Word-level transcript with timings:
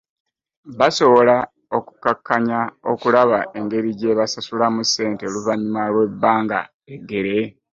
Basobola 0.79 1.35
okukkaanya 1.77 2.59
okulaba 2.91 3.39
engeri 3.57 3.89
gye 3.99 4.17
basasulamu 4.19 4.81
ssente 4.85 5.23
oluvannyuma 5.29 5.83
lw'ebbanga 5.93 6.59
eggere 6.93 7.39